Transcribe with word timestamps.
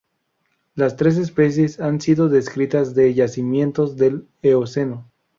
Las 0.73 0.95
tres 0.97 1.17
especies 1.19 1.79
han 1.79 2.01
sido 2.01 2.27
descritas 2.27 2.95
de 2.95 3.13
yacimientos 3.13 3.97
del 3.97 4.27
Eoceno. 4.41 5.07